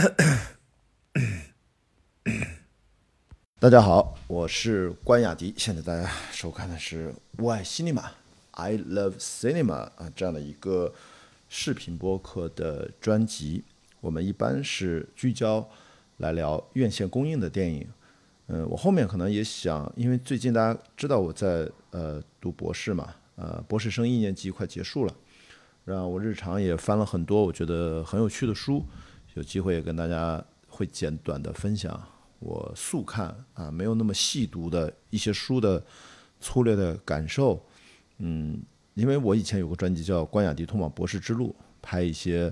[3.58, 5.52] 大家好，我是关雅迪。
[5.58, 8.02] 现在大家收看的是《我爱 cinema》
[8.52, 10.94] ，I love cinema 啊这样的一个
[11.50, 13.62] 视频播客的专辑。
[14.00, 15.68] 我们一般是聚焦
[16.16, 17.86] 来聊院线公映的电影。
[18.46, 25.14] 嗯，我后面可能也想，因为最近大家知道我在呃读博士嘛，呃博士生一年级快结束了，
[25.84, 28.82] 然后我日常也翻了很多我觉得很有趣的书，
[29.34, 32.00] 有机会跟大家会简短的分享。
[32.38, 35.84] 我速看啊，没有那么细读的一些书的
[36.40, 37.62] 粗略的感受，
[38.16, 38.62] 嗯，
[38.94, 42.50] 因为我以前有个专辑叫《关雅迪通往博士之路》，拍一些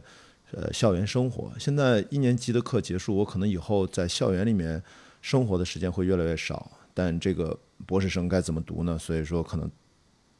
[0.52, 1.50] 呃校园生活。
[1.58, 4.82] 现在一年级的课结束，我可能以后在校园里面
[5.22, 6.70] 生活的时间会越来越少。
[6.92, 8.98] 但这个博士生该怎么读呢？
[8.98, 9.70] 所以说，可能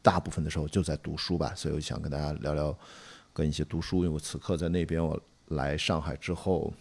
[0.03, 1.55] 大部分的时候就在读书吧。
[1.55, 2.77] 所以我想跟大家聊聊
[3.33, 6.73] 跟一些读书，因为我此刻在那边，我来上海之后，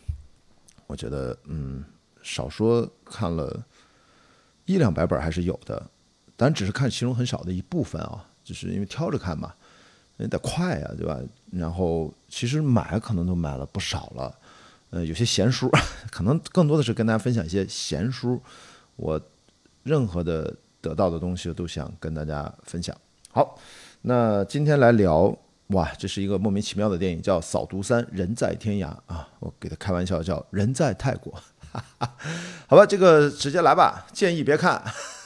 [0.88, 1.84] 我觉得嗯。
[2.24, 3.64] 少说看了
[4.66, 5.82] 一两百本还是有的，
[6.36, 9.54] 但只是看其中很少的一部分啊，就是因为挑着看嘛，
[10.18, 11.18] 你得快呀，对吧？
[11.52, 14.36] 然后其实买可能都买了不少了，
[14.90, 15.72] 呃，有些闲书，
[16.12, 18.42] 可能更多的是跟大家分享一些闲书，
[18.98, 19.22] 我
[19.84, 22.94] 任何的得到的东西都想跟大家分享。
[23.32, 23.58] 好，
[24.02, 25.34] 那今天来聊，
[25.68, 31.34] 哇，这是一个莫名其妙的电影，叫《扫毒三人在天涯》啊，我给他开玩笑叫人在泰国。
[32.68, 34.08] 好吧，这个直接来吧。
[34.14, 34.82] 建议别看，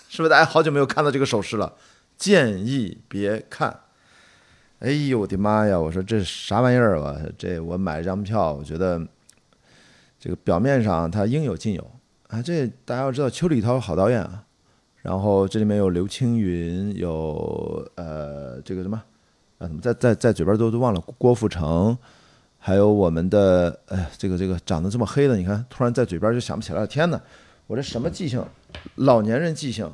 [0.10, 1.74] 是不是大家好久没有看到这个手势了？
[2.18, 3.82] 建议别看。
[4.80, 5.80] 哎呦我的妈呀！
[5.80, 7.16] 我说这啥玩意儿啊？
[7.38, 9.00] 这我买了张票，我觉得
[10.20, 11.92] 这个表面上它应有尽有
[12.30, 12.42] 啊。
[12.42, 14.44] 这大家要知道，邱礼涛好导演啊。
[15.04, 19.02] 然后这里面有刘青云，有呃这个什么
[19.62, 19.68] 啊？
[19.68, 21.00] 怎么在在在嘴边都都忘了？
[21.18, 21.98] 郭富城。
[22.64, 26.86] 还有我们的，哎，这个这个长得这么黑的，你看，突然在嘴边就想不起来了。
[26.86, 27.20] 天哪，
[27.66, 28.46] 我这什么记性？
[28.98, 29.92] 老年人记性，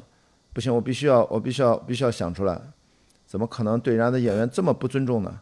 [0.51, 2.59] 不行，我必须要，我必须要，必须要想出来。
[3.25, 5.39] 怎么可能对人家的演员这么不尊重呢？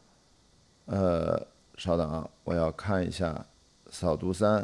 [0.85, 1.47] 呃，
[1.77, 3.31] 稍等啊，我要看一下
[3.91, 4.61] 《扫毒三》。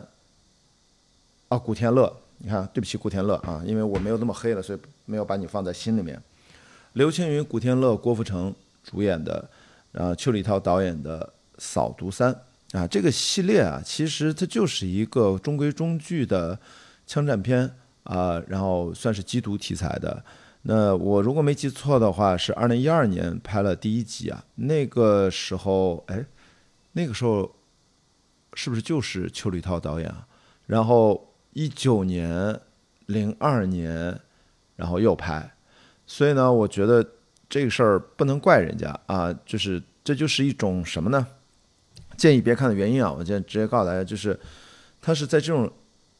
[1.49, 6.21] 啊，古天乐，你看，对不起，古天乐啊，因为我没有那么黑了，所以没有把你放在心里面。
[6.93, 9.49] 刘青云、古天乐、郭富城主演的，
[9.91, 12.33] 然后邱礼涛导演的《扫毒三》。
[12.71, 16.57] 啊，这个系列啊，其实它就是一个中规中矩的
[17.05, 17.69] 枪战片
[18.03, 20.23] 啊，然后算是缉毒题材的。
[20.61, 24.45] 那我如果没记错的话，是二零一二年拍了第一集啊。
[24.55, 26.25] 那个时候，哎，
[26.93, 27.53] 那个时候
[28.53, 30.25] 是不是就是邱礼涛导演啊？
[30.67, 32.57] 然后一九年、
[33.07, 34.17] 零二年，
[34.77, 35.51] 然后又拍。
[36.05, 37.05] 所以呢，我觉得
[37.51, 41.27] 这个事儿不能怪人家啊，就是这就是一种什么呢？
[42.15, 44.39] 建议别看的原因啊，我现在直接告诉大家，就是
[45.01, 45.69] 它是在这种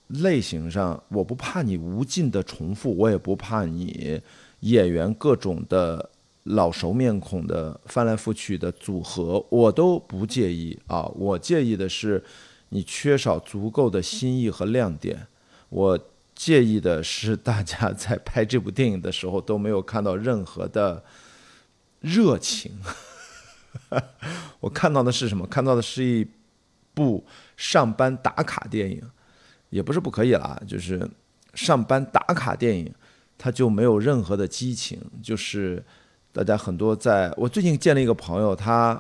[0.08, 4.22] 类型上，我不怕你无尽的重复，我也不怕你
[4.59, 6.09] 演员各种的
[6.44, 11.03] 老熟面孔的翻来覆去的组合，我都不介意啊。
[11.16, 12.22] 我介意的是
[12.70, 15.28] 你缺少足够的新意和亮点，
[15.70, 15.97] 我
[16.41, 21.03] 介意的是大家在拍这部电影的时候都没有看到任何的
[22.00, 22.79] 热情。
[24.59, 25.46] 我看到的是什么？
[25.46, 26.28] 看到的是一
[26.96, 27.24] 部
[27.56, 29.03] 上班打卡电影，
[29.69, 31.07] 也不是不可以啦，就是
[31.53, 32.91] 上班打卡电影，
[33.38, 35.00] 它就没有任何的激情。
[35.22, 35.85] 就是
[36.31, 39.00] 大家很多在，我最近见了一个朋友，他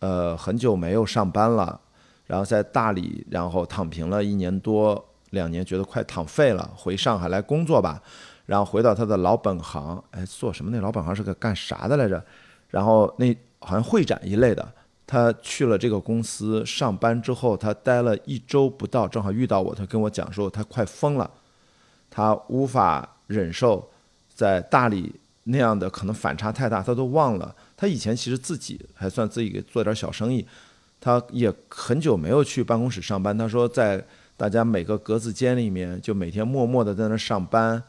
[0.00, 1.80] 呃很久没有上班了，
[2.26, 8.02] 然后在大理，然后躺平了一年多两年，觉得快躺废了，回上海来工作吧。
[8.46, 10.70] 然后回到他的老本行，哎，做什么？
[10.70, 12.24] 那老本行是个干啥的来着？
[12.70, 13.36] 然后那。
[13.66, 14.74] 好像会展一类的，
[15.06, 21.30] 他去了这个公司上班之后，他待了一周不到，正好遇到我，他跟我讲说他快疯了，
[22.10, 23.90] 他无法忍受
[24.34, 25.10] 在大理
[25.44, 30.46] 那样的可能反差太大，他都忘了他以前其实自己还算自己给做点小生意，
[31.00, 33.38] 他也很久没有去办公室上班。
[33.38, 34.04] 他说在
[34.36, 37.82] 大家每个格子间里面，就每天默默的在那上班，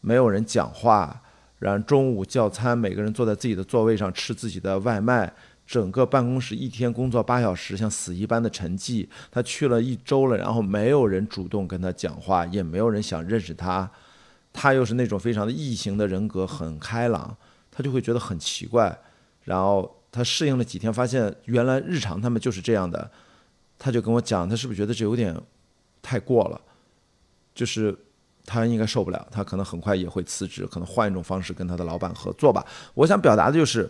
[0.00, 1.22] 没有人讲话。
[1.58, 5.32] 然后中午叫餐，每个人坐在自己的座位上吃自己的外卖。
[5.66, 9.06] 整个办公室一天工作八小时，像死一般的沉寂。
[9.30, 13.88] 他去了一周了，然后没有人主动跟他讲话，也没有人想认识他。
[14.52, 17.36] 他又是那种非常的异形的人格，很开朗，
[17.70, 18.98] 他就会觉得很奇怪。
[19.44, 23.08] 然后他适应了几天，发现原来日常他们就是这样的。
[23.78, 25.36] 他就跟我讲，他是不是觉得这有点
[26.02, 26.60] 太过了？
[27.54, 27.96] 就是。
[28.46, 32.66] 他应该受不了，他可能很快也会辞职，可能换一种方式跟他的老板合作吧。
[32.94, 33.88] 我想表达的就是，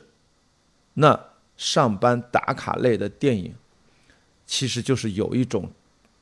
[0.94, 1.18] 那
[1.56, 3.54] 上班打卡类的电影，
[4.44, 5.70] 其实就是有一种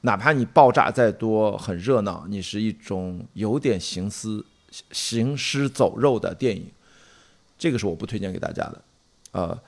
[0.02, 4.44] 哪怕你爆炸再多，很热闹，你是一种有点行尸
[4.92, 6.70] 行尸走肉的电影，
[7.58, 8.82] 这个是我不推荐给大家的。
[9.32, 9.58] 呃，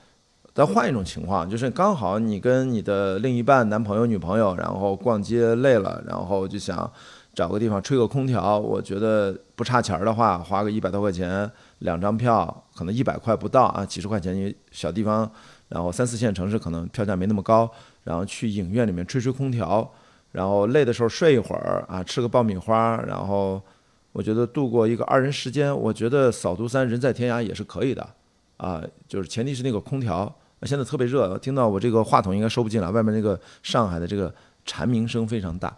[0.53, 6.91] 但换一种情况，就是刚好你跟你的另一半、男朋友、女朋友，然后逛街累了，然后就想
[7.35, 8.59] 找个地方吹个空调。
[8.59, 15.31] 我觉得不差钱儿的话，花个一百多块钱，两张票，可能一百块不到啊，几十块钱，因为小地方，
[15.69, 17.71] 然后三四线城市可能票价没那么高，
[18.05, 19.91] 然后去影院里面吹吹空调。
[20.33, 23.61] 然后累的时候睡一会儿啊，吃个爆米花，然后
[24.13, 28.09] 我觉得度过一个二人时间，我觉得扫毒三人在天涯也是可以的，
[28.61, 34.33] 啊，就是前提是那个空调，现在特别热，听到我这个话筒应该收不进来，外面那个上海的这个
[34.65, 35.77] 蝉鸣声非常大，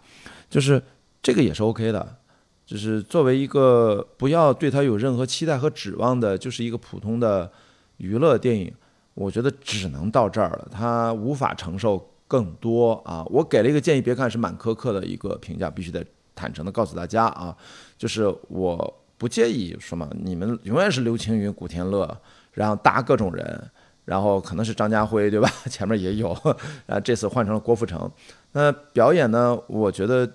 [0.49, 0.81] 就是
[1.21, 2.17] 这个也是 OK 的，
[2.65, 7.51] 就是作为一个不要对它有任何期待和指望的，就是一个普通的
[7.97, 8.73] 娱乐电影，
[9.13, 12.09] 我觉得只能到这儿了，它无法承受。
[12.25, 13.23] 更多啊！
[13.29, 16.03] 我给了一个建议，别看是蛮苛刻的一个评价，必须得
[16.33, 17.55] 坦诚的告诉大家啊，
[17.95, 22.17] 就是我不介意什么，你们永远是刘青云、古天乐，
[22.53, 23.71] 然后搭各种人，
[24.05, 25.51] 然后可能是张家辉，对吧？
[25.69, 26.29] 前面也有，
[26.87, 28.09] 然后这次换成了郭富城。
[28.53, 29.59] 那表演呢？
[29.67, 30.31] 我觉得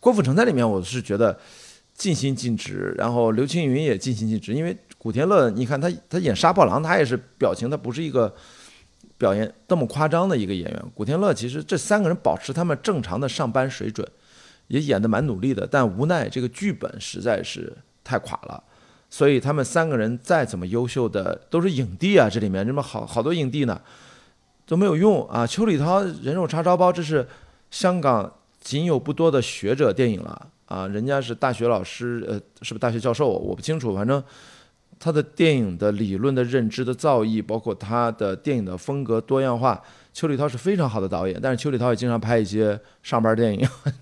[0.00, 1.38] 郭富城在里面，我是觉得
[1.94, 8.34] 尽心尽职，然后刘青云也尽心尽职，因为古天乐，你看他他演杀暴狼，他也是表情，他不是一个。
[9.18, 14.04] 表演这么夸张的一个演员，古天乐其实这三个人保持他们正常的上班水准，
[14.66, 17.72] 也演得蛮努力的，但无奈这个剧本实在是
[18.02, 18.64] 太垮了，
[19.12, 23.78] 所以他们三个人再怎么优秀的都是影帝啊，这里面这么好好多影帝呢
[24.64, 25.46] 都没有用啊。
[25.46, 27.28] 邱礼涛人肉叉烧包，这是
[27.70, 33.28] 香港仅有不多的学者电影了啊，人家是大学老师，呃，是不是大学教授？
[33.28, 34.24] 我不清楚，反正。
[35.04, 39.82] 他的电影的理论的认知的造诣，包括他的电影的风格多样化，
[40.12, 41.36] 邱礼涛是非常好的导演。
[41.42, 43.92] 但是邱礼涛也经常拍一些上班电影，我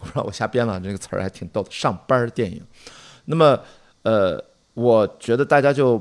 [0.00, 2.60] 不知道我瞎编了，这个词儿还挺逗的，上班电影。
[3.26, 3.60] 那么，
[4.02, 4.42] 呃，
[4.74, 6.00] 我觉得大家就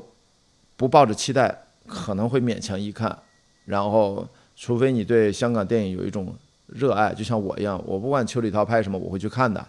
[0.75, 3.17] 不抱着期待，可能会勉强一看。
[3.65, 6.35] 然后，除非你对香港电影有一种
[6.67, 9.65] 热爱，就像我一样，我不管邱礼涛拍什么，我会去看的。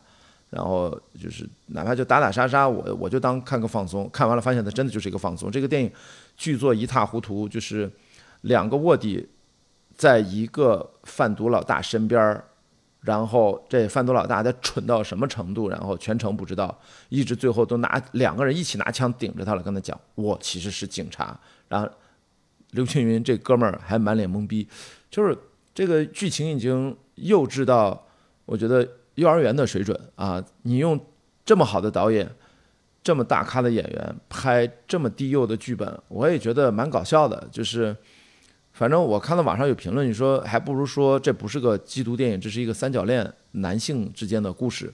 [0.50, 4.09] 然后就是哪怕就打打杀杀，我我就当看个放松。
[4.12, 5.50] 看完了发现它真的就是一个放松。
[5.50, 5.91] 这个电影
[6.37, 7.91] 剧作一塌糊涂，就是
[8.43, 9.29] 两个卧底
[9.97, 12.44] 在一个贩毒老大身边儿，
[13.06, 16.76] 然后这贩毒老大他蠢到什么程度，然后全程不知道，
[17.08, 21.38] 一直最后都拿两个人一起拿枪顶着他了，跟他讲我其实是警察。
[21.69, 21.88] 然后
[22.73, 24.69] 刘青云这哥们儿还满脸懵逼，
[25.08, 25.38] 就是
[25.73, 28.06] 这个剧情已经幼稚到
[28.44, 28.87] 我觉得。
[29.17, 30.44] 幼儿园的水准啊！
[30.64, 31.00] 你用
[31.43, 32.31] 这么好的导演、
[33.02, 37.49] 这么大咖的演员拍这么低幼的剧本，我也觉得蛮搞笑的。
[37.50, 37.97] 就是，
[38.76, 44.93] 反正我看到网上有评论，你说还不如说这不是个缉毒电影，这是一个三角恋男性之间的故事，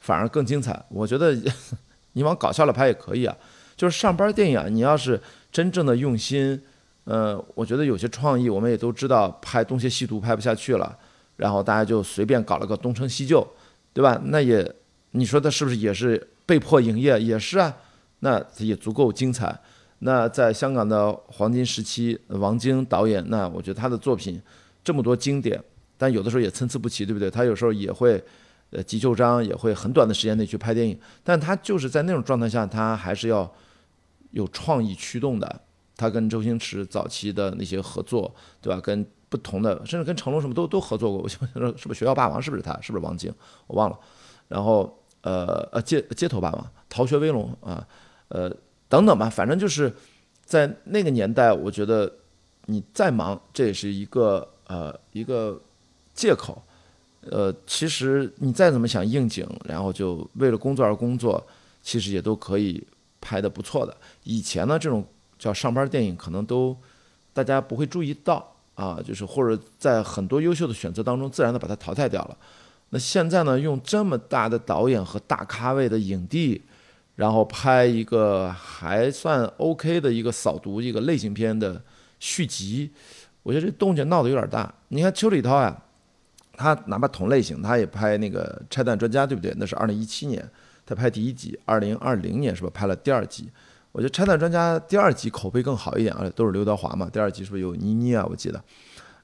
[0.00, 0.84] 反而更精彩。
[0.90, 1.34] 我觉得
[2.12, 3.34] 你往搞笑了拍也可以啊。
[3.74, 5.18] 就是上班电影啊，你要是
[5.50, 6.60] 真正的用心，
[7.04, 10.94] 呃，我觉得有些创意，我们也都知道，拍东邪西毒拍不下去了，
[11.36, 13.46] 然后大家就随便搞了个东成西就。
[13.94, 14.20] 对吧？
[14.24, 14.74] 那也，
[15.10, 17.20] 你说他是不是也是被迫营业？
[17.20, 17.74] 也是啊，
[18.20, 19.58] 那也足够精彩。
[20.04, 24.40] 那在香港的黄金时期，王晶导演，那我觉得他的作品
[24.82, 25.62] 这么多经典，
[25.96, 27.30] 但有的时候也参差不齐，对不对？
[27.30, 28.22] 他有时候也会，
[28.70, 33.48] 呃，急就章，也会很短的时间内去拍电影，但他就是在那种状态下，他还是要
[34.32, 35.60] 有创意驱动的。
[35.94, 38.80] 他跟周星驰早期的那些合作，对吧？
[38.80, 41.20] 跟不同的，甚至跟成龙什么都都合作过。
[41.20, 42.40] 我想说，是不是《学校霸王》？
[42.42, 42.72] 是不是他？
[42.80, 43.32] 是不是王晶？
[43.68, 43.96] 我忘了。
[44.48, 47.86] 然后，呃呃，街街头霸王、逃学威龙啊，
[48.28, 48.50] 呃
[48.92, 49.30] 等等吧。
[49.30, 49.90] 反正就是
[50.44, 52.12] 在那个年代，我觉得
[52.66, 55.58] 你再忙，这也是一个呃一个
[56.12, 56.60] 借口。
[57.30, 61.42] 呃，其实你再怎么想应景，然后就为了工作而工作，
[61.82, 62.86] 其实也都可以
[63.18, 63.96] 拍的不错的。
[64.24, 65.02] 以前呢，这种
[65.38, 66.76] 叫上班电影，可能都
[67.32, 68.46] 大家不会注意到。
[68.74, 72.36] 啊，就是或者在很多优秀的选择当中，自然的把它淘汰掉了。
[72.88, 76.60] 那现在呢，用这么大的导演和大咖位的影帝，
[77.22, 81.80] 然后拍一个还算 OK 的一个扫毒一个类型片的
[82.18, 82.90] 续集，
[83.44, 84.74] 我觉得这动静闹得有点大。
[84.88, 85.84] 你看邱礼涛啊，
[86.54, 89.54] 他哪怕同类型，他也拍那个《拆弹专家》，对不对？
[89.56, 90.44] 那是二零一七年
[90.84, 93.48] 他拍第一集，二零二零年是吧拍了第二集？
[93.92, 97.08] 我觉得《拆弹专家》第二集口碑更好一点，而且都是刘德华嘛。
[97.08, 98.26] 第二集是不是有倪妮啊？
[98.28, 98.60] 我记得，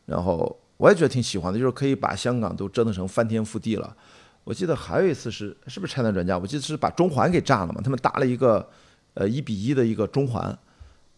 [0.06, 3.96] 然后我也觉得挺喜欢的，就是可以把香港都折腾成翻天覆地了。
[4.48, 6.34] 我记得还有一次是是不是《拆弹专家》？
[6.40, 7.82] 我记得是把中环给炸了嘛？
[7.84, 8.66] 他们搭了一个
[9.12, 10.58] 呃一比一的一个中环，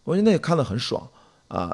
[0.03, 1.09] 我觉得那个看得很爽
[1.47, 1.71] 啊。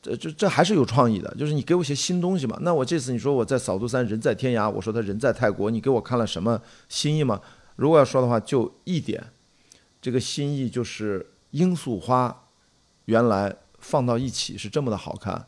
[0.00, 2.56] 这这这还是有创意的，就是你给我些新东西嘛。
[2.60, 7.40] 那我这次你说我在扫毒三人在天涯，我说他人在泰国，你给我看了什么新意吗？
[7.74, 9.20] 如果要说的话，就一点，
[10.00, 12.44] 这个新意就是罂粟花，
[13.06, 15.44] 原来放到一起是这么的好看，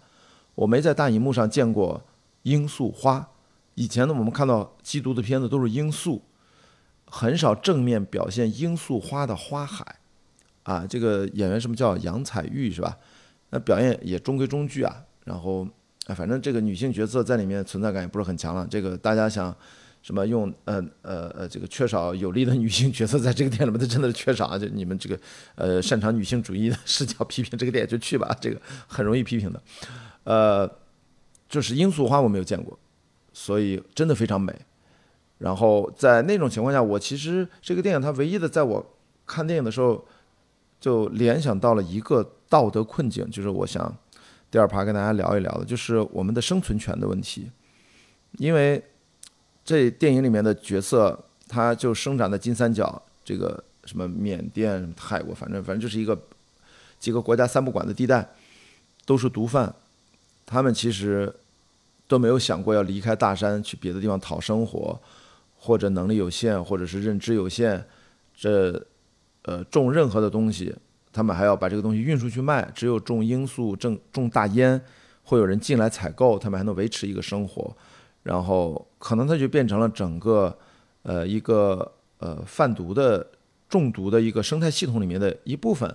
[0.57, 2.03] 我没在大荧幕上见过
[2.43, 3.29] 罂粟花。
[3.77, 6.21] 以前呢，我们看到缉毒的片子都是罂粟，
[7.07, 10.01] 很少正面表现罂粟花的花海。
[10.65, 12.99] 啊，这个演员什么叫杨采钰是吧？
[13.51, 15.05] 那表演也中规中矩啊。
[15.25, 15.65] 然后，
[16.07, 18.67] 啊，反正这个女性角色在里面存在感也不是很强了。
[18.69, 19.55] 这个大家想
[20.03, 24.59] 什么用呃呃呃这个缺少有力的女性角色在这个店里面，它真的是缺少啊！
[24.59, 25.21] 就你们这个
[25.55, 29.63] 呃擅长女性主义的视角批评这个店就去吧，这个很容易批评的。
[30.25, 30.69] 呃，
[31.49, 32.77] 就是罂粟花我没有见过，
[33.37, 34.51] 所以真的非常美。
[35.37, 38.95] 然后在那种情况下，我其实这个电影它唯一的在我
[39.27, 40.03] 看电影的时候。
[40.79, 43.93] 就联想到了一个道德困境，就是我想
[44.51, 47.51] 第二趴跟大家聊一聊的，就是我们的生存权的问题。
[48.37, 48.81] 因为
[49.65, 56.17] 这电影里面的角色，他就生长在金三角，这个什么缅甸、泰国，反正反正就是一个
[57.01, 58.29] 几个国家三不管的地带，
[59.07, 59.75] 都是毒贩。
[60.45, 61.35] 他们其实
[62.09, 65.01] 都没有想过要离开大山去别的地方讨生活，
[65.55, 67.85] 或者能力有限，或者是认知有限，
[68.35, 68.87] 这。
[69.49, 70.75] 呃，种任何的东西，
[71.13, 72.69] 他们还要把这个东西运出去卖。
[72.75, 74.83] 只有种罂粟、种种大烟，
[75.23, 77.77] 会有人进来采购，他们还能维持一个生活。
[78.25, 80.59] 然后，可能它就变成了整个，
[81.03, 83.25] 呃，一个呃贩毒的、
[83.69, 85.95] 中毒的一个生态系统里面的一部分。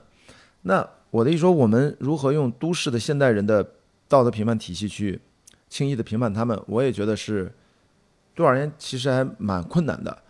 [0.62, 3.62] 那我的意思说，我们如何用都市的现代人的
[4.08, 5.20] 道德评判体系去
[5.72, 6.62] 轻易的评判他们？
[6.68, 7.51] 我也觉得是
[8.36, 10.22] 多少年其实还蛮困难的。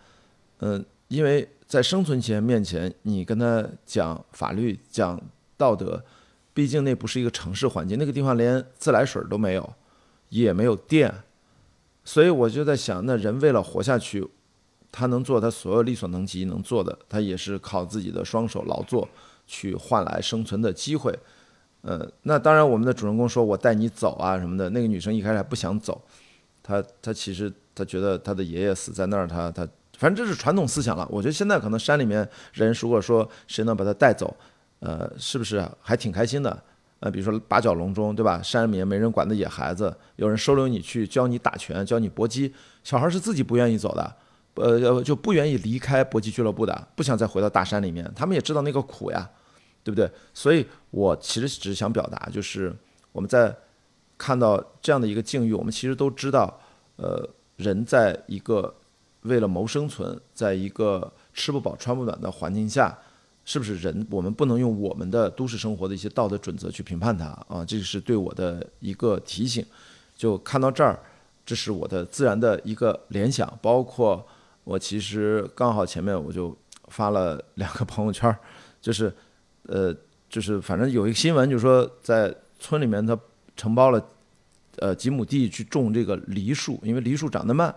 [0.60, 1.46] 嗯，因为。
[1.72, 5.18] 在生存前面前，你跟他讲法律、讲
[5.56, 6.04] 道德，
[6.52, 9.72] 毕竟那不是一个城市环境，那个地方连自来水都没有，
[10.28, 11.10] 也没有电，
[12.04, 14.28] 所以我就在想，那人为了活下去，
[14.90, 19.08] 他能做他所有力所能及能做的，他也是靠自己的双手劳作
[19.46, 21.18] 去换来生存的机会。
[21.82, 26.00] 呃，那当然，我们的主人公说我带你走啊什么的，那个女生一开始还不想走，
[26.62, 29.68] 她她其实她觉得她的爷爷死在那儿，她她。
[29.98, 31.06] 反正这是传统思想了。
[31.08, 34.34] 我觉得现在可能山里面人，如果说谁能把他带走，
[34.80, 36.62] 呃，是不是还挺开心的？
[36.98, 38.40] 呃，比如说八角笼中，对吧？
[38.42, 42.52] 山里面没人管的野孩子，有人收留你去教你打拳，教你搏击。
[42.82, 44.16] 小孩是自己不愿意走的，
[44.54, 48.10] 呃，就不愿意离开搏击俱乐部的，不想再回到大山里面。
[48.16, 49.28] 他们也知道那个苦呀，
[49.82, 50.10] 对不对？
[50.34, 52.74] 所以我其实只是想表达，就是
[53.12, 53.54] 我们在
[54.16, 56.60] 看到这样的一个境遇，我们其实都知道，
[56.96, 58.74] 呃，人在一个。
[59.22, 62.98] 为了谋生存，在一个吃不饱穿不暖的环境下，
[63.44, 64.04] 是不是人？
[64.10, 67.64] 我们不能用我们的都市生活的一些道德准则去评判他啊！
[67.64, 69.64] 这是对我的一个提醒。
[70.16, 70.98] 就看到这儿，
[71.46, 73.56] 这是我的自然的一个联想。
[73.62, 74.26] 包括
[74.64, 76.52] 我其实刚好前面我就
[76.88, 78.36] 发了两个朋友圈，
[78.80, 79.14] 就是
[79.68, 79.94] 呃，
[80.28, 83.18] 就是反正有一个新闻，就是说在村里面他
[83.56, 84.04] 承包了
[84.78, 87.74] 呃几亩地去种这个梨树，因为梨树长得慢。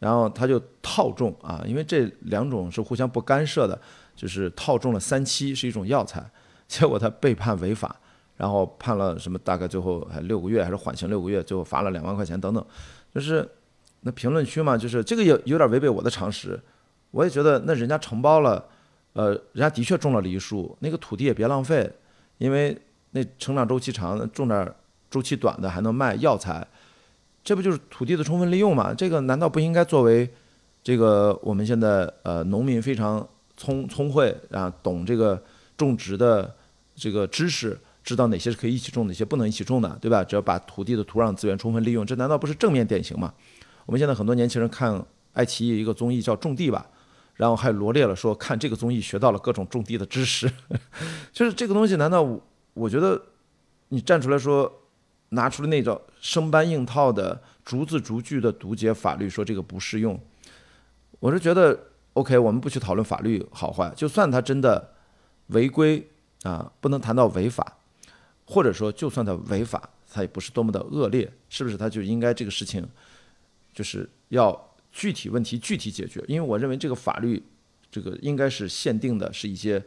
[0.00, 3.80] 然后他就套种啊，因为这两种是互相不干涉的，
[4.14, 6.22] 就是套种了三七是一种药材，
[6.68, 7.96] 结果他被判违法，
[8.36, 9.38] 然后判了什么？
[9.38, 12.62] 大概最后还六个月，还是缓刑六个月，最后罚了两万块钱等等。
[13.14, 13.48] 就是
[14.00, 16.60] 那评论区嘛，就是这个有有点违背我的常识，
[17.12, 18.62] 我也觉得那人家承包了，
[19.14, 21.90] 呃，人家的确种了梨树，那个土地也别浪费，
[22.38, 22.76] 因为
[23.12, 24.72] 那成长周期长，种点
[25.10, 26.66] 周期短的还能卖药材。
[27.42, 28.92] 这不就是土地的充分利用吗？
[28.92, 30.28] 这个难道不应该作为
[30.82, 35.40] 这个我们现在呃农民非常聪聪慧啊，懂这个
[35.76, 36.52] 种植的
[36.94, 40.24] 这个知识，知道哪些是可以一起种，哪些不能一起种的，对吧？
[40.24, 43.32] 只要把土地的土壤资源充分利用，这难道不是正面典型吗？
[43.86, 45.04] 我们现在很多年轻人看
[45.34, 46.86] 爱奇艺一个综艺叫《种地吧》，
[47.34, 50.50] 然后还罗列了说看这个综艺学到了各种种地的知识，
[51.32, 52.26] 就是这个东西，难道
[52.74, 53.20] 我觉得
[53.88, 54.80] 你站出来说？
[55.30, 60.20] 拿出了那种生搬硬套的逐字逐句的读解法律，说这个不适用。
[61.18, 61.76] 我是觉得
[62.12, 64.94] ，OK，我们不去讨论法律好坏，就算他真的
[65.48, 66.08] 违规
[66.44, 67.78] 啊，不能谈到违法，
[68.46, 71.76] 或者说就算他违法，他也不是多么的恶劣，是不是？
[71.76, 72.86] 他就应该这个事情
[73.72, 74.52] 就是要
[74.94, 77.42] 具体问题具体解决，因为我认为这个法律
[77.90, 79.84] 这个应该是限定的是一些。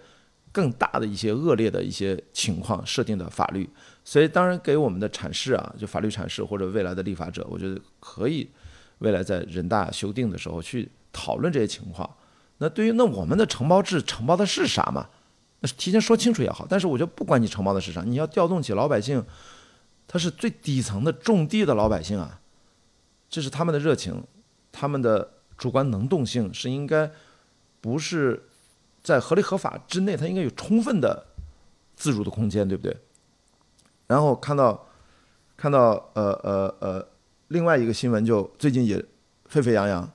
[0.49, 3.69] 更大的一些恶劣的一些情况设定的法律，
[4.03, 8.49] 所以当然给我们的阐释啊，就法律阐释或者未来的立法者，我觉得可以
[8.99, 12.09] 未来在人大修订的时候去讨论这些情况。
[12.57, 15.09] 那对于那我们的承包制承包的是啥嘛？
[15.59, 16.65] 那是提前说清楚也好。
[16.67, 19.23] 但是我觉得不管你承包的是啥，你要调动起老百姓
[20.07, 22.39] 他是最底层的种地的老百姓啊，
[23.29, 24.23] 这是他们的热情，
[24.77, 27.09] 他们的主观能动性是应该
[27.81, 28.43] 不是
[29.01, 31.25] 在合理合法之内，他应该有充分的
[31.95, 32.95] 自主的空间，对不对？
[34.05, 34.87] 然后看到
[35.55, 37.07] 看到呃呃呃
[37.47, 39.03] 另外一个新闻，就最近也
[39.45, 40.11] 沸沸扬扬，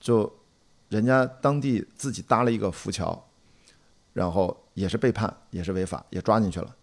[0.00, 0.32] 就
[0.88, 3.28] 人家当地自己搭了一个浮桥，
[4.14, 6.74] 然后也是被判，也是违法，也抓进去了，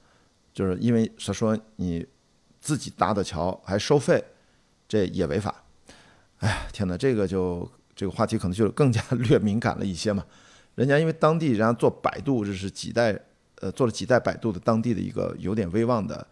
[0.54, 2.06] 就是因为他说你。
[2.66, 4.26] 自己搭的桥还收费，
[4.88, 5.65] 这也违法。
[6.46, 10.24] 哎，天哪，这个就这个话题可能就更加 略敏感了一些嘛。
[10.76, 13.20] 人家因为当地人家做百度，这是几代
[13.62, 16.28] 呃做了几代百度的当地的一个有点威望的，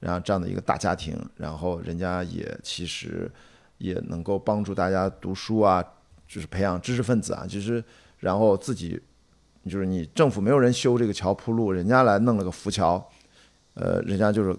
[0.00, 3.30] 然后这样的一个大家庭，然后人家也其实
[3.76, 5.84] 也能够帮助大家读书啊，
[6.26, 7.84] 就是培养知识分子啊，就是
[8.20, 8.98] 然后自己
[9.68, 13.06] 就是你政府没有人修这个桥铺路，人家来弄了个浮桥，
[13.74, 14.56] 呃，人家就是。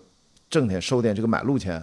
[0.52, 1.80] 挣点收点这个买路钱，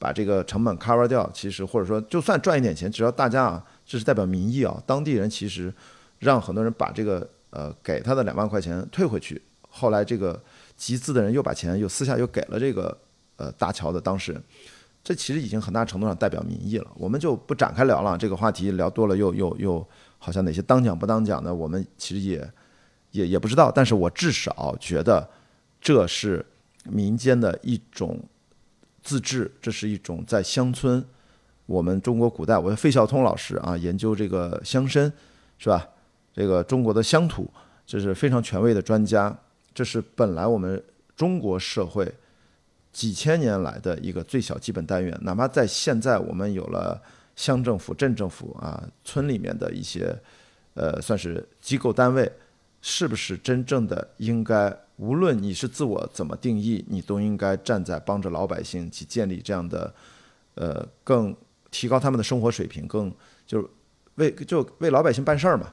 [0.00, 5.72] 把这个成本 cover 掉，其实或者说就算赚一点钱，只要大家啊，这是代表民意啊，当地人其实
[6.18, 10.42] 让很多人把这个呃给他的两万块钱退回去，后来这个
[10.74, 12.96] 集资的人又把钱又私下又给了这个
[13.36, 14.42] 呃搭桥的当事人，
[15.04, 19.86] 这其实已经很大程度上代表民意了，我们就不展开聊了，这个话题聊多了又又又
[20.18, 22.50] 好像哪些当讲不当讲的，我们其实也
[23.10, 25.28] 也也不知道，但是我至少觉得
[25.78, 26.46] 这是。
[26.84, 28.18] 民间的一种
[29.02, 31.04] 自治，这是一种在乡村。
[31.66, 35.10] 我们中国古代，我费孝通老师啊，研究这个乡绅，
[35.58, 35.88] 是吧？
[36.32, 37.48] 这个中国的乡土，
[37.86, 39.36] 这是非常权威的专家。
[39.72, 40.82] 这是本来我们
[41.16, 42.12] 中国社会
[42.92, 45.16] 几千年来的一个最小基本单元。
[45.22, 47.00] 哪怕在现在，我们有了
[47.36, 50.16] 乡政府、镇政府啊，村里面的一些
[50.74, 52.30] 呃，算是机构单位，
[52.80, 54.76] 是不是真正的应该？
[54.96, 59.94] 无论你是自我怎么定义，你都应该站在帮着老百姓去建立这样的，
[60.56, 61.34] 呃，更
[61.70, 63.10] 提高他们的生活水平，更
[63.46, 63.66] 就是
[64.16, 65.72] 为就为老百姓办事儿嘛。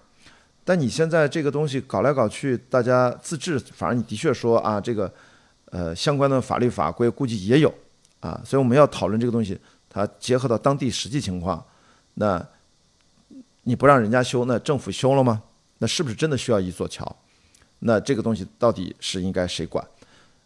[0.63, 5.13] 但你现在这个东西搞来搞去，大家自治，反而你的确说啊，这个
[5.71, 7.73] 呃相关的法律法规估计也有
[8.21, 11.61] 啊，所以我们要讨论这个东西，它结合到当地实际情况，
[12.13, 12.47] 那
[13.63, 15.43] 你不让人家修，那政府修了吗？
[15.77, 17.15] 那是不是真的需要一座桥？
[17.79, 19.85] 那这个东西到底是应该谁管？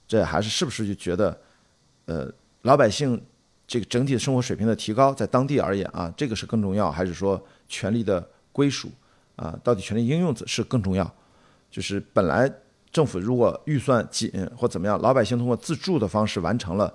[0.07, 1.39] 这还是是不是就觉得，
[2.05, 2.29] 呃，
[2.63, 3.21] 老百姓
[3.65, 8.91] 这个整体的生活水平的提高，在当地而言啊，这个是更重要，还是说权力的归属
[9.37, 11.09] 啊，到底权力应用是更重要？
[11.69, 12.51] 就是本来
[12.91, 16.93] 政府如果预算紧或怎么样，老百姓通过自助的方式完成了，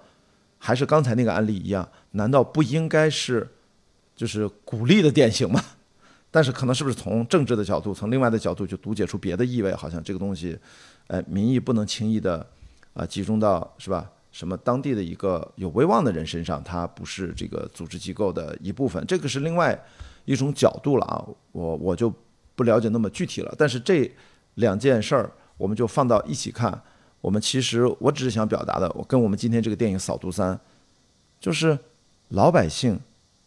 [0.59, 3.49] 还是刚才那个案例一样，难道不应该是
[4.15, 5.65] 就是鼓励的典型吗？
[6.37, 9.75] 但是可能是不是从政治的角度，从另外的角度就读解出别的意味？
[9.75, 10.55] 好像这个东西，
[11.07, 12.47] 呃，民意不能轻易的
[12.93, 14.11] 啊集中到是吧？
[14.33, 19.83] 什么当地的一个有威望的人身上，他不是这个组织机构的一部分，这个是另外
[20.27, 21.25] 一种角度了啊。
[21.53, 22.13] 我我就
[22.55, 23.55] 不了解那么具体了。
[23.57, 24.15] 但是这
[24.57, 26.83] 两件事儿，我们就放到一起看。
[27.23, 30.55] 我们其实我只是想表达的，我跟我们今天这个电影《扫毒三》，
[31.41, 31.79] 就是
[32.29, 33.01] 老百姓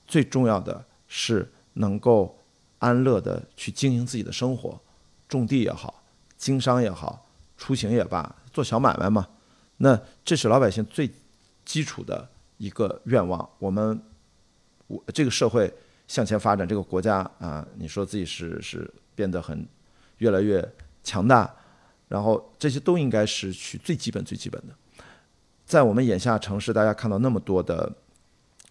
[0.08, 2.36] 最重要的是能够。
[2.80, 4.80] 安乐的去经营自己的生活，
[5.28, 6.02] 种地也好，
[6.38, 9.28] 经商也好，出行也罢，做小买卖嘛，
[9.78, 11.10] 那这是老百姓最
[11.66, 13.48] 基础的一个愿望。
[13.60, 14.02] 我们
[14.88, 15.72] 我这个社会
[16.08, 19.68] 向前发展，这个国家啊，你说自己是是变得很
[20.20, 20.66] 越来越
[21.04, 21.54] 强大，
[22.08, 24.74] 然后这些都应该是去最基本最基本的。
[25.66, 27.92] 在我们眼下城市，大家看到那么多的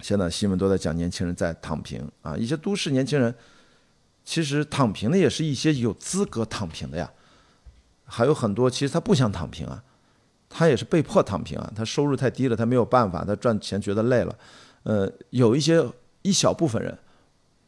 [0.01, 3.35] 现在新闻都在讲年轻人在躺平啊，一些都市年轻人。
[4.29, 7.11] 其实躺平的也是一些有资格躺平的呀，
[8.05, 9.83] 还有很多其实他不想躺平啊，
[10.51, 14.39] 他也是被迫躺平啊，他收入太低了，他没有办法，他赚钱觉得累了，
[14.83, 15.83] 呃，有一些
[16.21, 16.99] 一小部分人，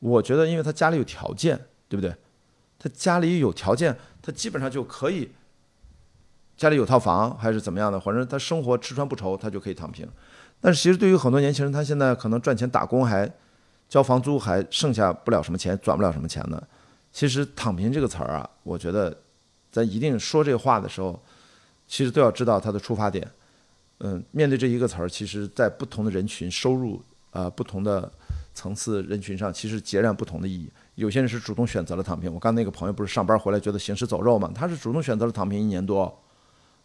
[0.01, 2.14] 我觉得因为他家里有条件，对不对？
[2.79, 5.33] 他家里有条件，他基本上就可以，
[6.59, 10.07] 家里有套房还是怎么样的，反正他生活吃穿不愁，他就可以躺平。
[10.61, 13.33] 但是其实对于很多年轻人，他现在可能赚钱打工还。
[13.90, 16.62] 交房租还剩下不了什么钱，转不了什么钱呢。
[17.11, 19.14] 其实“躺平”这个词儿啊，我觉得，
[19.72, 21.20] 在一定说这话的时候，
[21.88, 23.29] 其实都要知道它的出发点。
[23.98, 28.09] 嗯，面对这一个词儿，其实在不同的人群、收入啊不同的
[28.55, 30.70] 层次人群上，其实截然不同的意义。
[30.94, 36.16] 有些人是主动选择了躺平，我刚那个朋友不是上班回来觉得行尸走肉嘛，他是主动选择了躺平一年多。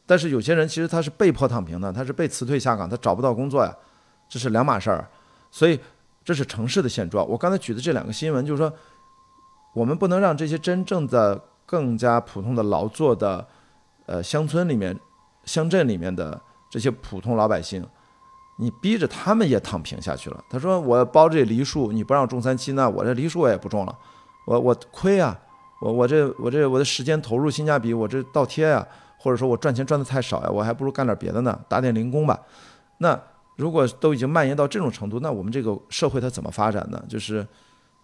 [0.07, 3.71] 但是有些人其实他是被迫躺平的，他是被辞退下岗，他找不到工作呀，
[4.27, 5.07] 这是两码事儿。
[5.51, 5.79] 所以。
[6.25, 7.25] 这是城市的现状。
[7.29, 8.73] 我刚才举的这两个新闻，就是说，
[9.73, 13.47] 我们不能让这些真正的、更加普通的劳作的，
[14.07, 14.99] 呃，乡村里面、
[15.45, 17.85] 乡镇里面的这些普通老百姓，
[18.57, 20.43] 你逼着他们也躺平下去了。
[20.49, 23.95] 他说我包这梨树，你不让种三七，那我这梨树我也不种了，
[24.47, 25.39] 我我亏啊，
[25.81, 28.87] 我我这我这我的时间投入性价比我这倒贴呀，
[29.19, 32.39] 或者说我赚钱赚的太少呀，我还不如干点别的呢，打点零工吧。
[32.97, 33.21] 那
[33.55, 37.03] 如果都已经蔓延到这种程度，那我们这个社会它怎么发展呢？
[37.07, 37.45] 就是。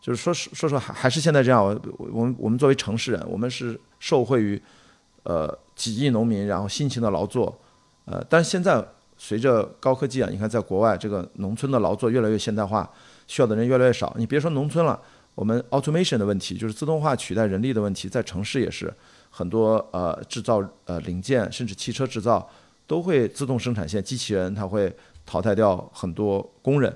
[0.04, 1.80] 就是说说说还还是现在这样，我
[2.12, 4.60] 我们我们作为城市人，我们是受惠于，
[5.22, 7.56] 呃几亿农民然后辛勤的劳作，
[8.06, 8.84] 呃，但是现在
[9.16, 12.92] 随着高科技啊，你看在国外这个农村的劳作越来越现代化，
[13.28, 14.12] 需要的人越来越少。
[14.18, 15.00] 你别说农村了，
[15.36, 18.92] 我们 automation 的问题，就是自动化取代人力的问题，在城市也是
[19.30, 22.50] 很多呃制造呃零件，甚至汽车制造
[22.88, 24.92] 都会自动生产线，机器人它会
[25.32, 26.94] 淘汰掉很多工人。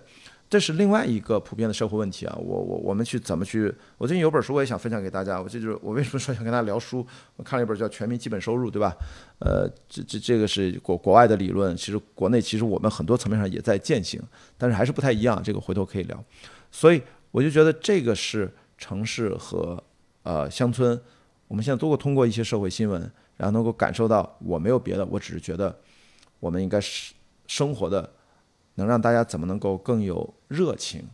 [0.50, 2.36] 这是另外一个普遍的社会问题啊！
[2.38, 3.74] 我我我们去怎么去？
[3.98, 5.42] 我最近有本书我也想分享给大家。
[5.42, 7.06] 我这就是我为什么说想跟大家聊书？
[7.38, 8.94] 我看了一本叫《全民基本收入》，对吧？
[9.40, 14.22] 呃，这这这个是国国外的理论，其实国内其实我们很多层面上也在践行，
[14.58, 15.42] 但是还是不太一样。
[15.42, 16.24] 这个回头可以聊。
[16.70, 19.82] 所以我就觉得这个是城市和
[20.24, 21.00] 呃乡村，
[21.48, 23.02] 我们现在都会通过一些社会新闻，
[23.38, 25.76] 然后能够感受到，我没有别的，我只是觉得
[26.40, 27.14] 我们应该是
[27.48, 28.12] 生活的。
[28.76, 31.08] 能让大家怎么能够更有热情，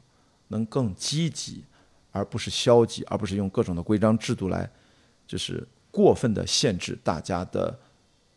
[0.50, 1.64] 能更积极，
[2.12, 4.70] 而不是消极，而不是用各种的规章制度来，
[5.26, 7.80] 就是过分的限制大家的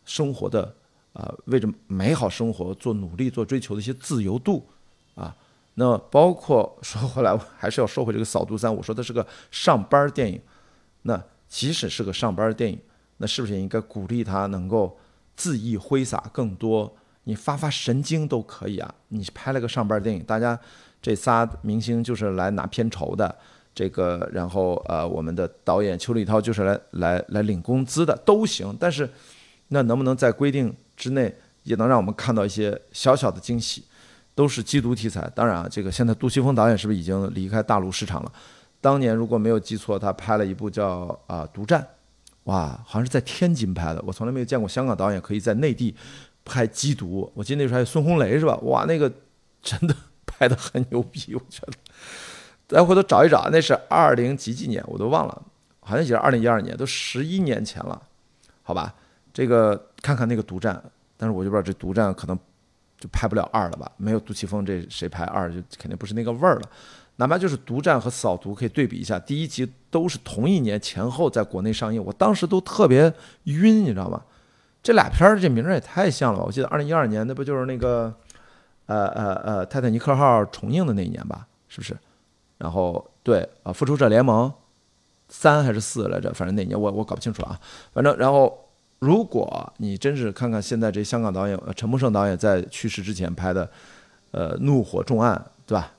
[0.04, 0.74] 生活的
[1.12, 4.66] 啊，为着美好生活做努力、做追求的一些自由度
[5.14, 5.36] 啊。
[5.74, 10.40] 那包括说回来，还是要说回这个《扫毒三》，我说的是个上班电影。
[11.02, 12.78] 那即使是个上班电影，
[13.16, 14.96] 那是不是也应该鼓励他能够
[15.36, 16.94] 恣意挥洒更多？
[17.24, 18.94] 你发发神经都可以啊！
[19.08, 20.58] 你拍了个上班电影，大家
[21.02, 23.34] 这仨明星就是来拿片酬的，
[23.74, 28.76] 这个然后呃，我们的导演邱礼涛就是来来来领工资的都行。
[28.78, 29.08] 但是
[29.68, 33.84] 那能不能在规定之内，也能让我们看到一些小小的惊喜？
[34.34, 38.32] 都是缉毒题材，当然啊，这个现在杜琪峰导演是不是已经离开大陆市场了？
[38.80, 41.80] 当年如果没有记错，他拍了一部叫啊《独战》，
[42.44, 44.02] 哇，好像是在天津拍的。
[44.04, 45.94] 我从来没有见过香港导演可以在内地。
[46.44, 48.56] 拍缉毒，我记得那时候还有孙红雷是吧？
[48.62, 49.10] 哇，那个
[49.62, 49.94] 真的
[50.26, 51.72] 拍的很牛逼，我觉得。
[52.66, 55.42] 咱回头找一找，那是二零几几年，我都忘了，
[55.80, 58.00] 好像也是二零一二年，都十一年前了，
[58.62, 58.94] 好吧？
[59.32, 60.82] 这个看看那个独占，
[61.16, 62.38] 但是我就不知道这独占可能
[62.98, 63.90] 就拍不了二了吧？
[63.96, 66.70] 没有杜琪峰，这谁拍二就肯定不是那个味儿了。
[67.16, 73.12] 哪怕就是独占和扫毒可以对比一下，第一集都是同一年前后在国内上映，我当时都特别
[73.44, 74.22] 晕，你知道吗？
[74.84, 76.44] 这俩片儿这名儿也太像了吧！
[76.46, 78.14] 我记得二零一二年那不就是那个，
[78.84, 81.46] 呃呃呃，泰坦尼克号重映的那一年吧？
[81.68, 81.96] 是不是？
[82.58, 84.52] 然后对啊，复仇者联盟
[85.30, 86.30] 三还是四来着？
[86.34, 87.58] 反正那年我我搞不清楚啊。
[87.94, 88.68] 反正然后，
[88.98, 93.66] 如果你真是看看现在这香港导演呃陈木胜导演在去世之前拍的，
[94.32, 95.34] 呃，《怒火重案》，
[95.66, 95.90] 对吧？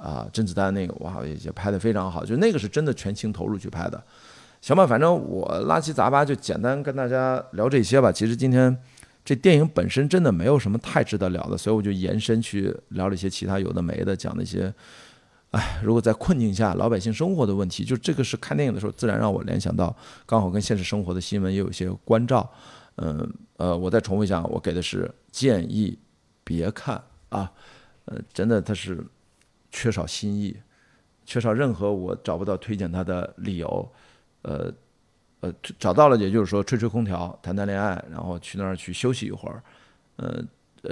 [0.00, 4.02] 啊，甄子丹那个哇也也拍的非常好，就那个是真的全情投入去拍的。
[4.62, 8.12] 行吧，反正我拉七杂八就简单跟大家聊这些吧。
[8.12, 8.74] 其实今天
[9.24, 14.72] 这电影本身真的没有什么太值得聊的，所以我就延伸去聊了一些其他有的没的，讲那些，
[15.50, 19.94] 哎，如果在困境下老百姓生活的问题，就这个是看电影的时候自然让我联想到，
[20.24, 22.48] 刚好跟现实生活的新闻也有一些关照。
[22.98, 25.98] 嗯呃，我再重复一下，我给的是建议
[26.44, 27.50] 别看啊，
[28.04, 29.04] 呃，真的它是
[29.72, 30.56] 缺少新意，
[31.26, 33.90] 缺少任何我找不到推荐它的理由。
[34.42, 34.72] 呃，
[35.40, 39.62] 呃，找到了，也就是说吹吹空调，谈谈恋爱，然后去那儿去休息一会儿，
[40.16, 40.42] 呃，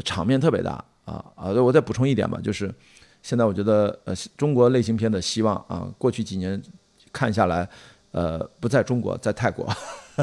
[0.05, 0.73] 场面特别大
[1.05, 1.51] 啊啊！
[1.51, 2.73] 我再补充一点吧，就是
[3.23, 6.61] 现在我觉得呃，中国类型片的希望啊，过去几年
[7.13, 7.69] 看下来，
[8.13, 9.69] 呃，不在中国，在泰国，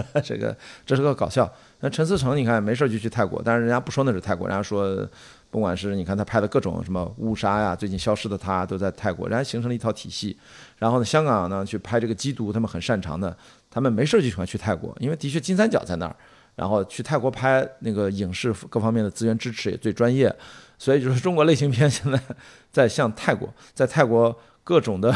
[0.24, 0.56] 这个
[0.86, 1.52] 这是个搞笑。
[1.80, 5.08] 那陈思诚，你看没事就去泰国，但是人家不说那是泰国，人家说。
[5.50, 10.38] 不管是你看他拍的各种什么误杀呀，最近消失的他都在泰国，人家形成了一套体系。
[10.76, 13.36] 然后呢，香港呢去拍这个缉毒，他们很擅长的，
[13.72, 16.14] 他们没事就喜欢去泰国，因为的确金三角在那儿。
[16.56, 20.36] 然后去泰国拍那个影视各方面的资源支持也最专业，
[20.78, 22.22] 所以就是中国类型片现在
[22.70, 25.16] 在向泰国，在泰国各种的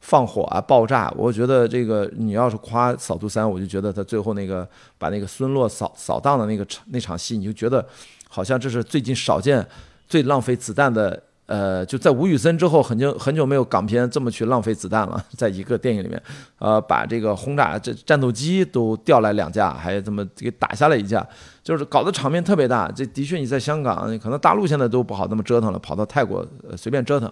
[0.00, 1.12] 放火啊、爆炸。
[1.16, 7.86] 我觉得这个你要是夸《扫毒三》，我就觉得他最后那个把那个孙洛扫扫荡的那个场那场戏，你就觉得。
[8.32, 9.66] 好像这是最近少见、
[10.06, 16.22] 最浪费子弹的，呃，就在吴宇森之后，很久很久没有港片这么去浪费子弹了，在一个电影里面，
[16.60, 21.26] 呃，把这个轰炸这战斗机都调来两架，还这么给打下来一架，
[21.64, 22.88] 就是搞得场面特别大。
[22.92, 27.28] 这的确你在香港，可能大陆现在都不好那么折腾了，跑到泰国随便折腾，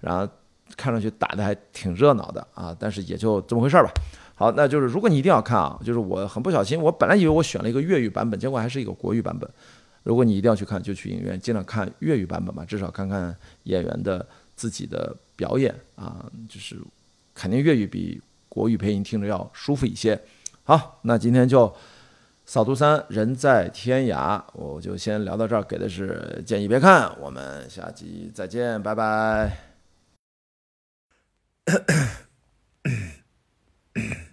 [0.00, 0.28] 然后
[0.76, 3.90] 看上去打的还挺热闹的啊，但是也就这么回事儿吧。
[4.34, 9.48] 好，那就是如果你一定要看啊，就是我很不小心，我本来以为我选了一个粤语版本，结果还是一个国语版本。
[10.02, 16.76] 如果你一定要去看，就去影院，尽量看粤语版本吧，至少看看演员的自己的表演啊，就是
[17.34, 20.18] 肯定粤语比国语配音听着要舒服一些。
[20.64, 21.70] 好，那今天就
[22.46, 29.69] 扫毒三人在天涯，我就先聊到这儿，给的是建议别看，我们下集再见，拜拜。
[31.66, 31.70] 咳
[33.94, 34.29] 咳